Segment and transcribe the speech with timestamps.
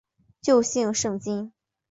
[0.41, 1.53] 旧姓胜津。